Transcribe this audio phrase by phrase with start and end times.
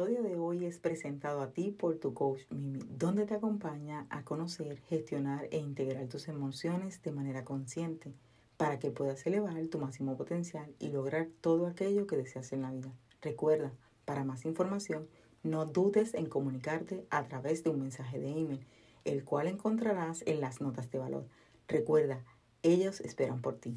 [0.00, 4.24] episodio de hoy es presentado a ti por tu coach Mimi, donde te acompaña a
[4.24, 8.14] conocer, gestionar e integrar tus emociones de manera consciente
[8.56, 12.70] para que puedas elevar tu máximo potencial y lograr todo aquello que deseas en la
[12.70, 12.90] vida.
[13.20, 13.72] Recuerda,
[14.06, 15.06] para más información,
[15.42, 18.66] no dudes en comunicarte a través de un mensaje de email,
[19.04, 21.26] el cual encontrarás en las notas de valor.
[21.68, 22.24] Recuerda,
[22.62, 23.76] ellos esperan por ti.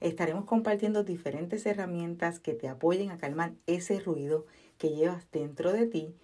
[0.00, 4.46] Estaremos compartiendo diferentes herramientas que te apoyen a calmar ese ruido
[4.78, 6.14] que llevas dentro de ti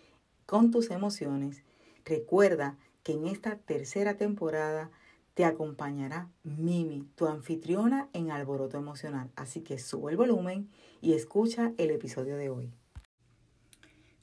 [0.46, 1.62] con tus emociones.
[2.04, 4.90] Recuerda que en esta tercera temporada
[5.34, 9.30] te acompañará Mimi, tu anfitriona en Alboroto Emocional.
[9.36, 10.70] Así que sube el volumen
[11.02, 12.72] y escucha el episodio de hoy.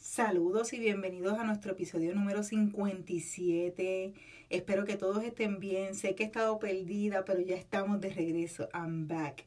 [0.03, 4.13] Saludos y bienvenidos a nuestro episodio número 57.
[4.49, 5.95] Espero que todos estén bien.
[5.95, 8.67] Sé que he estado perdida, pero ya estamos de regreso.
[8.73, 9.45] I'm back.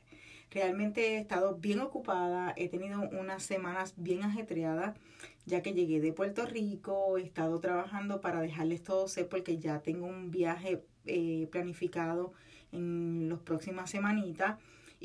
[0.51, 4.97] Realmente he estado bien ocupada, he tenido unas semanas bien ajetreadas,
[5.45, 9.81] ya que llegué de Puerto Rico, he estado trabajando para dejarles todo ser porque ya
[9.81, 12.33] tengo un viaje eh, planificado
[12.73, 14.57] en las próximas semanitas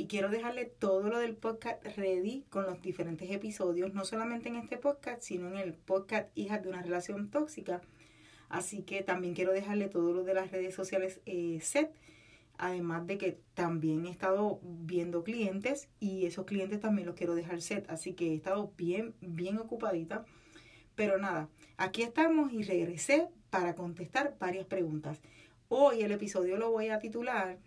[0.02, 4.56] y quiero dejarle todo lo del podcast ready con los diferentes episodios, no solamente en
[4.56, 7.82] este podcast, sino en el podcast Hijas de una relación tóxica.
[8.50, 11.94] Así que también quiero dejarle todo lo de las redes sociales eh, set
[12.58, 17.62] Además de que también he estado viendo clientes y esos clientes también los quiero dejar
[17.62, 17.88] set.
[17.88, 20.26] Así que he estado bien, bien ocupadita.
[20.96, 25.22] Pero nada, aquí estamos y regresé para contestar varias preguntas.
[25.70, 27.60] Hoy el episodio lo voy a titular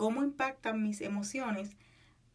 [0.00, 1.76] ¿Cómo impactan mis emociones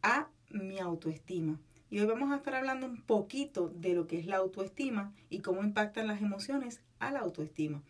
[0.04, 1.60] a mi autoestima?
[1.90, 5.40] Y hoy vamos a estar hablando un poquito de lo que es la autoestima y
[5.40, 7.82] cómo impactan las emociones a la autoestima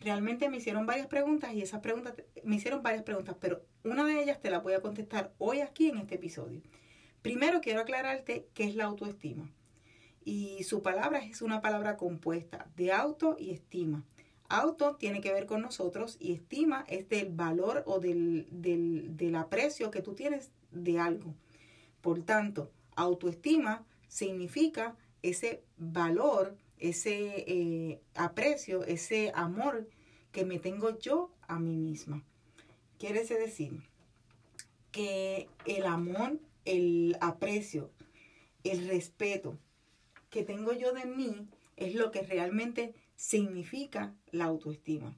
[0.00, 4.20] realmente me hicieron varias preguntas y esas preguntas, me hicieron varias preguntas, pero una de
[4.20, 6.60] ellas te la voy a contestar hoy aquí en este episodio.
[7.22, 9.48] Primero quiero aclararte qué es la autoestima.
[10.24, 14.02] Y su palabra es una palabra compuesta de auto y estima.
[14.50, 19.36] Auto tiene que ver con nosotros y estima es del valor o del, del, del
[19.36, 21.34] aprecio que tú tienes de algo.
[22.02, 29.88] Por tanto, autoestima significa ese valor ese eh, aprecio, ese amor
[30.32, 32.24] que me tengo yo a mí misma.
[32.98, 33.82] Quiere decir
[34.90, 37.90] que el amor, el aprecio,
[38.64, 39.58] el respeto
[40.30, 45.14] que tengo yo de mí es lo que realmente significa la autoestima.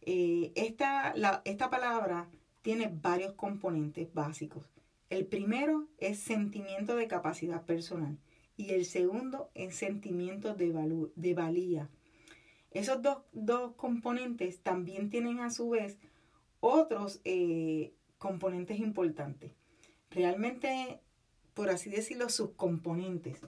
[0.00, 1.12] Eh, esta,
[1.44, 2.30] esta palabra
[2.62, 4.64] tiene varios componentes básicos.
[5.10, 8.16] El primero es sentimiento de capacidad personal
[8.56, 10.72] y el segundo en sentimientos de,
[11.14, 11.90] de valía.
[12.70, 15.98] Esos dos, componentes también tienen a su vez
[16.60, 19.52] otros eh, componentes importantes.
[20.10, 21.00] Realmente,
[21.52, 23.40] por así decirlo, sus componentes.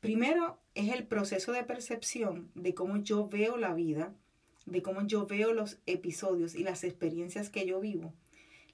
[0.00, 4.14] Primero es el proceso de percepción de cómo yo veo la vida,
[4.66, 8.14] de cómo yo veo los episodios y las experiencias que yo vivo,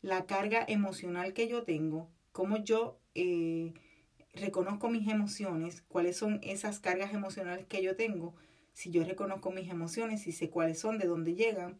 [0.03, 3.75] la carga emocional que yo tengo, cómo yo eh,
[4.35, 8.35] reconozco mis emociones, cuáles son esas cargas emocionales que yo tengo,
[8.73, 11.79] si yo reconozco mis emociones y sé cuáles son, de dónde llegan,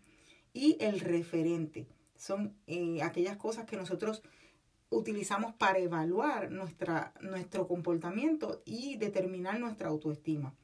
[0.53, 1.87] y el referente.
[2.17, 4.23] Son eh, aquellas cosas que nosotros
[4.91, 10.55] utilizamos para evaluar nuestra, nuestro comportamiento y determinar nuestra autoestima.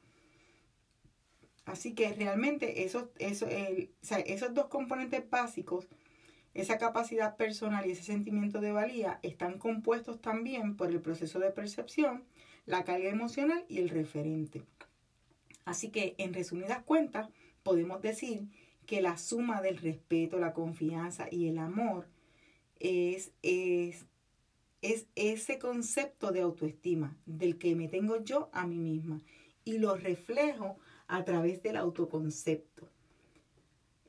[1.65, 5.87] Así que realmente esos, esos, esos dos componentes básicos
[6.55, 11.51] esa capacidad personal y ese sentimiento de valía están compuestos también por el proceso de
[11.51, 12.23] percepción,
[12.65, 14.63] la carga emocional y el referente.
[15.65, 17.27] Así que, en resumidas cuentas,
[17.61, 18.47] podemos decir
[18.85, 22.07] que la suma del respeto, la confianza y el amor
[22.79, 24.05] es, es,
[24.93, 29.21] es ese concepto de autoestima del que me tengo yo a mí misma
[29.63, 30.77] y lo reflejo
[31.07, 32.89] a través del autoconcepto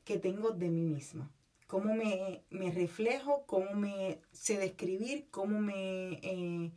[0.05, 1.31] que tengo de mí misma
[1.67, 6.73] cómo me, reflejo, cómo me sé describir, cómo me, eh,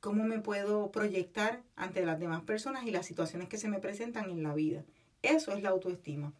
[0.00, 4.30] cómo me puedo proyectar ante las demás personas y las situaciones que se me presentan
[4.30, 4.84] en la vida.
[5.22, 6.32] Eso es la autoestima.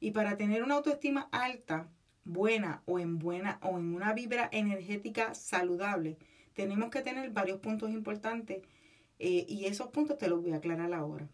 [0.00, 1.88] Y para tener una autoestima alta,
[2.24, 6.18] buena o en buena o en una vibra energética saludable,
[6.60, 8.58] tenemos que tener varios puntos importantes
[9.20, 11.26] Eh, y esos puntos te los voy a aclarar ahora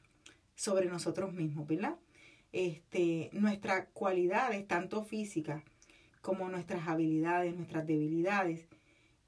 [0.55, 1.97] sobre nosotros mismos, ¿verdad?
[2.53, 5.63] Este, nuestras cualidades, tanto físicas
[6.23, 8.61] como nuestras habilidades, nuestras debilidades,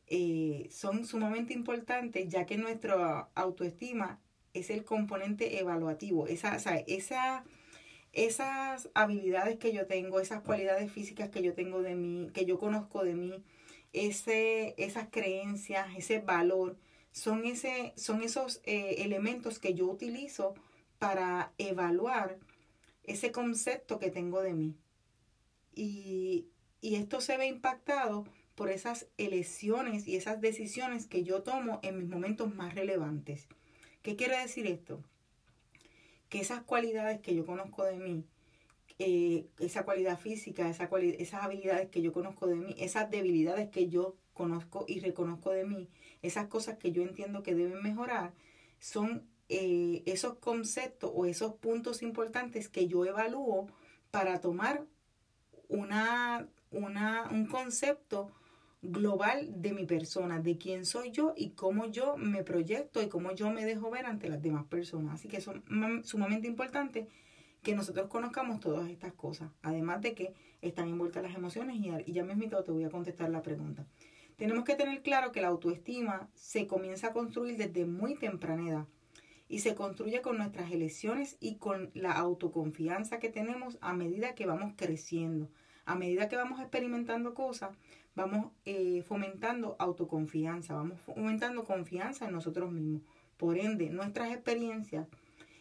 [0.06, 4.08] eh, son sumamente importantes ya que nuestra autoestima
[4.54, 6.26] es el componente evaluativo.
[6.26, 6.56] Esa,
[6.87, 7.44] esa,
[8.12, 12.56] esas habilidades que yo tengo, esas cualidades físicas que yo tengo de mí, que yo
[12.58, 13.32] conozco de mí,
[13.93, 16.77] ese, esas creencias, ese valor,
[17.12, 20.55] son, ese, son esos eh, elementos que yo utilizo
[20.99, 22.38] para evaluar
[23.05, 24.75] ese concepto que tengo de mí.
[25.75, 26.49] Y,
[26.81, 28.25] y esto se ve impactado
[28.55, 33.47] por esas elecciones y esas decisiones que yo tomo en mis momentos más relevantes.
[34.03, 35.03] ¿Qué quiere decir esto?
[36.29, 38.25] Que esas cualidades que yo conozco de mí,
[38.98, 43.88] eh, esa cualidad física, esa esas habilidades que yo conozco de mí, esas debilidades que
[43.88, 45.90] yo conozco y reconozco de mí,
[46.22, 48.32] esas cosas que yo entiendo que deben mejorar,
[48.78, 53.69] son eh, esos conceptos o esos puntos importantes que yo evalúo
[54.10, 54.84] para tomar
[55.69, 58.31] una, una, un concepto
[58.82, 63.32] global de mi persona, de quién soy yo y cómo yo me proyecto y cómo
[63.32, 65.14] yo me dejo ver ante las demás personas.
[65.14, 65.49] Así que es
[66.04, 67.08] sumamente importante
[67.66, 72.22] que nosotros conozcamos todas estas cosas, además de que están envueltas las emociones y, ya
[72.22, 73.84] mismo te voy a contestar la pregunta.
[74.36, 78.86] Tenemos que tener claro que la autoestima se comienza a construir desde muy temprana edad
[79.48, 84.46] y se construye con nuestras elecciones y con la autoconfianza que tenemos a medida que
[84.46, 85.50] vamos creciendo.
[85.86, 87.76] A medida que vamos experimentando cosas,
[88.14, 93.02] vamos eh, fomentando autoconfianza, vamos fomentando confianza en nosotros mismos.
[93.36, 95.08] Por ende, nuestras experiencias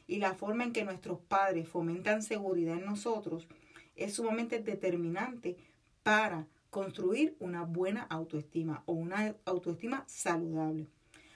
[0.07, 3.47] y la forma en que nuestros padres fomentan seguridad en nosotros
[3.95, 5.57] es sumamente determinante
[6.03, 10.87] para construir una buena autoestima o una autoestima saludable.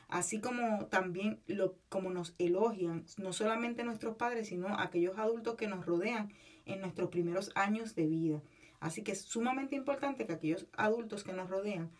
[0.10, 5.68] Así como también lo, como nos elogian no solamente nuestros padres, sino aquellos adultos que
[5.68, 6.34] nos rodean
[6.66, 8.42] en nuestros primeros años de vida.
[8.80, 11.92] Así que es sumamente importante que aquellos adultos que nos rodean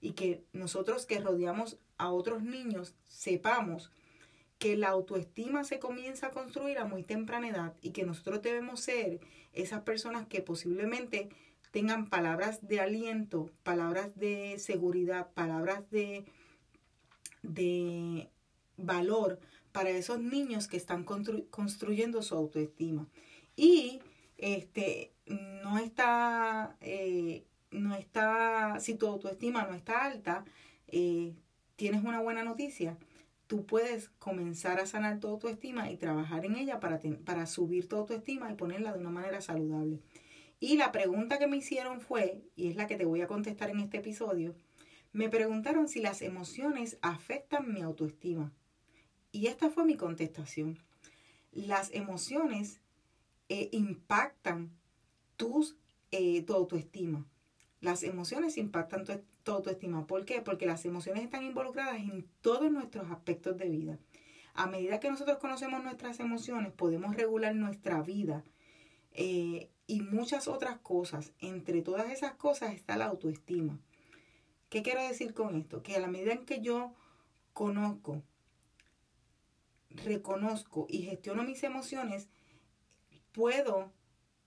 [0.00, 3.90] y que nosotros que rodeamos a otros niños sepamos
[4.58, 8.80] que la autoestima se comienza a construir a muy temprana edad y que nosotros debemos
[8.80, 9.20] ser
[9.52, 11.28] esas personas que posiblemente
[11.70, 16.24] tengan palabras de aliento, palabras de seguridad, palabras de,
[17.42, 18.28] de
[18.76, 19.38] valor
[19.72, 23.06] para esos niños que están construyendo su autoestima.
[23.54, 24.00] Y
[24.38, 30.44] este, no está, eh, no está, si tu autoestima no está alta,
[30.88, 31.34] eh,
[31.76, 32.96] tienes una buena noticia.
[33.48, 37.96] Tú puedes comenzar a sanar tu autoestima y trabajar en ella para, para subir tu
[37.96, 40.00] autoestima y ponerla de una manera saludable.
[40.60, 43.70] Y la pregunta que me hicieron fue, y es la que te voy a contestar
[43.70, 44.54] en este episodio,
[45.12, 48.52] me preguntaron si las emociones afectan mi autoestima.
[49.32, 50.78] Y esta fue mi contestación.
[51.50, 52.80] Las emociones
[53.48, 54.70] eh, impactan
[55.36, 55.76] tus,
[56.10, 57.26] eh, tu autoestima.
[57.80, 59.12] Las emociones impactan tu,
[59.52, 60.06] autoestima.
[60.06, 60.40] ¿Por qué?
[60.42, 63.98] Porque las emociones están involucradas en todos nuestros aspectos de vida.
[64.54, 68.44] A medida que nosotros conocemos nuestras emociones, podemos regular nuestra vida
[69.12, 71.32] eh, y muchas otras cosas.
[71.40, 73.78] Entre todas esas cosas está la autoestima.
[74.68, 75.82] ¿Qué quiero decir con esto?
[75.82, 76.92] Que a la medida en que yo
[77.52, 78.22] conozco,
[79.90, 82.28] reconozco y gestiono mis emociones,
[83.32, 83.92] puedo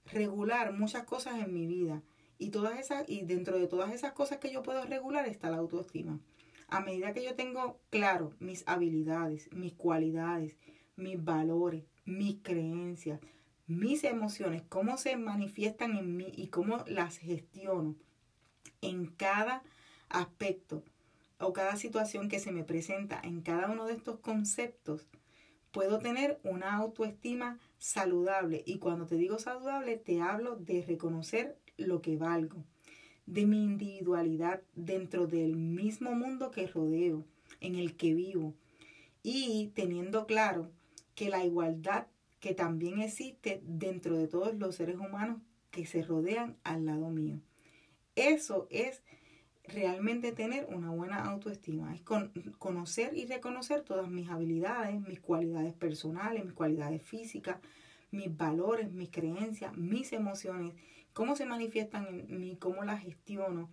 [0.05, 2.03] regular muchas cosas en mi vida.
[2.41, 5.57] Y, todas esas, y dentro de todas esas cosas que yo puedo regular está la
[5.57, 6.19] autoestima.
[6.69, 10.57] A medida que yo tengo claro mis habilidades, mis cualidades,
[10.95, 13.19] mis valores, mis creencias,
[13.67, 17.95] mis emociones, cómo se manifiestan en mí y cómo las gestiono
[18.81, 19.61] en cada
[20.09, 20.83] aspecto
[21.37, 25.05] o cada situación que se me presenta en cada uno de estos conceptos,
[25.71, 28.63] puedo tener una autoestima saludable.
[28.65, 32.63] Y cuando te digo saludable, te hablo de reconocer lo que valgo,
[33.25, 37.25] de mi individualidad dentro del mismo mundo que rodeo,
[37.59, 38.53] en el que vivo,
[39.23, 40.71] y teniendo claro
[41.15, 42.07] que la igualdad
[42.39, 47.39] que también existe dentro de todos los seres humanos que se rodean al lado mío.
[48.15, 49.03] Eso es
[49.73, 52.01] realmente tener una buena autoestima, es
[52.57, 57.57] conocer y reconocer todas mis habilidades, mis cualidades personales, mis cualidades físicas,
[58.11, 60.73] mis valores, mis creencias, mis emociones,
[61.13, 63.69] cómo se manifiestan en mí, cómo las gestiono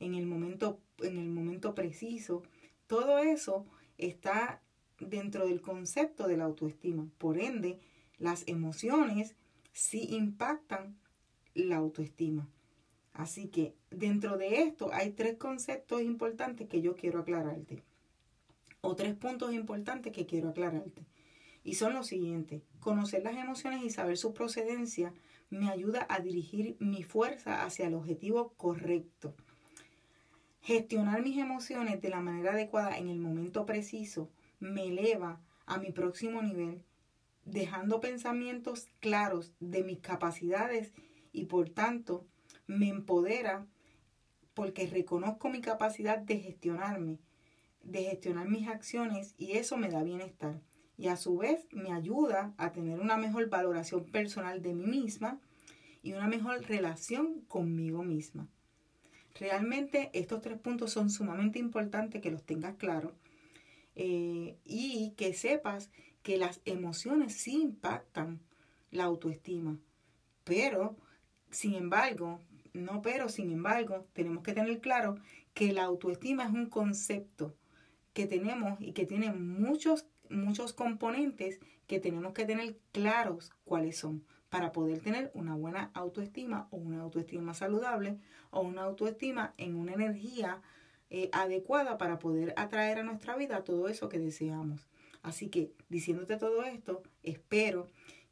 [0.00, 2.42] en el momento, en el momento preciso.
[2.86, 3.66] Todo eso
[3.98, 4.60] está
[4.98, 7.08] dentro del concepto de la autoestima.
[7.18, 7.78] Por ende,
[8.18, 9.36] las emociones
[9.72, 10.96] sí impactan
[11.54, 12.48] la autoestima.
[13.12, 17.82] Así que dentro de esto hay tres conceptos importantes que yo quiero aclararte.
[18.84, 21.04] o tres puntos importantes que quiero aclararte.
[21.62, 22.62] Y son los siguientes.
[22.80, 25.14] Conocer las emociones y saber su procedencia
[25.50, 29.36] me ayuda a dirigir mi fuerza hacia el objetivo correcto.
[30.62, 35.92] Gestionar mis emociones de la manera adecuada en el momento preciso me eleva a mi
[35.92, 36.82] próximo nivel,
[37.44, 40.92] dejando pensamientos claros de mis capacidades
[41.32, 42.26] y por tanto
[42.66, 43.66] me empodera
[44.54, 47.18] porque reconozco mi capacidad de gestionarme,
[47.82, 50.60] de gestionar mis acciones y eso me da bienestar.
[50.98, 55.40] Y a su vez me ayuda a tener una mejor valoración personal de mí misma
[56.02, 58.48] y una mejor relación conmigo misma.
[59.34, 63.12] Realmente estos tres puntos son sumamente importantes que los tengas claros
[63.94, 65.90] eh, y que sepas
[66.22, 68.40] que las emociones sí impactan
[68.90, 69.78] la autoestima.
[70.44, 70.96] Pero,
[71.50, 72.40] sin embargo,
[72.72, 75.16] no pero, sin embargo, tenemos que tener claro
[75.54, 77.54] que la autoestima es un concepto
[78.12, 84.24] que tenemos y que tiene muchos, muchos componentes que tenemos que tener claros cuáles son
[84.48, 88.18] para poder tener una buena autoestima o una autoestima saludable
[88.50, 90.60] o una autoestima en una energía
[91.08, 94.88] eh, adecuada para poder atraer a nuestra vida todo eso que deseamos.
[95.22, 97.88] Así que diciéndote todo esto, espero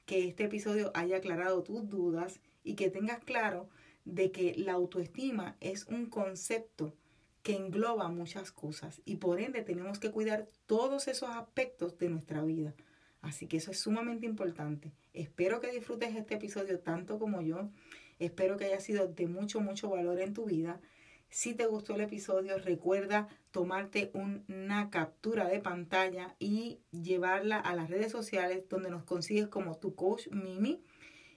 [0.06, 3.68] que este episodio haya aclarado tus dudas y que tengas claro
[4.10, 6.94] de que la autoestima es un concepto
[7.42, 12.42] que engloba muchas cosas y por ende tenemos que cuidar todos esos aspectos de nuestra
[12.42, 12.74] vida.
[13.22, 14.92] Así que eso es sumamente importante.
[15.12, 17.70] Espero que disfrutes este episodio tanto como yo.
[18.18, 20.80] Espero que haya sido de mucho, mucho valor en tu vida.
[21.28, 27.88] Si te gustó el episodio, recuerda tomarte una captura de pantalla y llevarla a las
[27.88, 30.82] redes sociales donde nos consigues como tu coach Mimi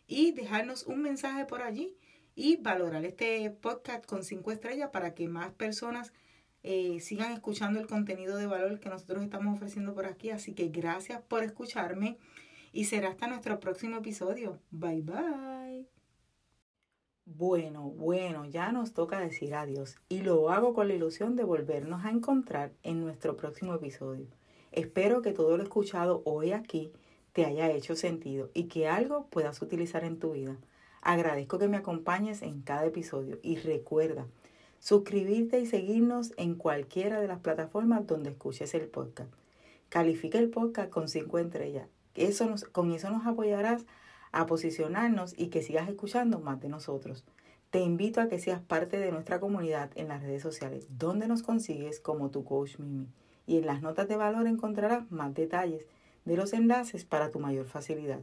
[0.08, 1.96] y dejarnos un mensaje por allí
[2.36, 6.14] y valorar este podcast con cinco estrellas para que más personas
[6.64, 10.30] eh, sigan escuchando el contenido de valor que nosotros estamos ofreciendo por aquí.
[10.30, 12.18] Así que gracias por escucharme
[12.72, 14.60] y será hasta nuestro próximo episodio.
[14.72, 15.88] Bye bye.
[17.26, 22.04] Bueno, bueno, ya nos toca decir adiós y lo hago con la ilusión de volvernos
[22.04, 24.28] a encontrar en nuestro próximo episodio.
[24.74, 26.92] Espero que todo lo escuchado hoy aquí
[27.32, 30.58] te haya hecho sentido y que algo puedas utilizar en tu vida.
[31.06, 34.26] Agradezco que me acompañes en cada episodio y recuerda,
[34.80, 39.30] suscribirte y seguirnos en cualquiera de las plataformas donde escuches el podcast.
[39.90, 41.90] Califica el podcast con 5 estrellas.
[42.16, 43.86] Eso con eso nos apoyarás
[44.32, 47.26] a posicionarnos y que sigas escuchando más de nosotros.
[47.70, 51.44] Te invito a que seas parte de nuestra comunidad en las redes sociales, donde nos
[51.44, 53.10] consigues como tu coach Mimi.
[53.46, 55.86] Y en las notas de valor encontrarás más detalles
[56.24, 58.22] de los enlaces para tu mayor facilidad.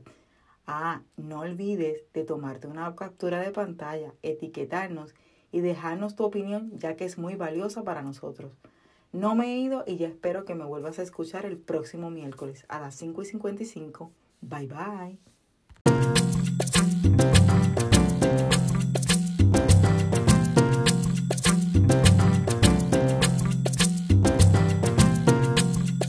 [0.72, 5.16] Ah, no olvides de tomarte una captura de pantalla, etiquetarnos
[5.50, 8.52] y dejarnos tu opinión ya que es muy valiosa para nosotros.
[9.10, 12.66] No me he ido y ya espero que me vuelvas a escuchar el próximo miércoles
[12.68, 14.12] a las 5 y 55.
[14.42, 15.29] Bye bye.